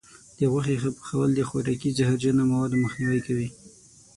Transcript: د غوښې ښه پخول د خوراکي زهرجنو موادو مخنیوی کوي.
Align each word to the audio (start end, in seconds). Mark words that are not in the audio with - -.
د 0.37 0.39
غوښې 0.51 0.75
ښه 0.81 0.89
پخول 0.97 1.29
د 1.35 1.39
خوراکي 1.49 1.89
زهرجنو 1.97 2.43
موادو 2.51 2.81
مخنیوی 2.83 3.21
کوي. 3.27 3.49